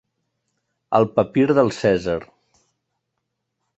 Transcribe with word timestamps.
El 0.99 1.05
papir 1.19 1.45
del 1.59 1.71
Cèsar. 1.81 2.19